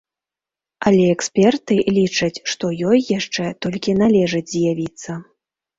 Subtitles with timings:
[0.91, 5.11] Але эксперты лічаць, што ёй яшчэ толькі належыць з'явіцца.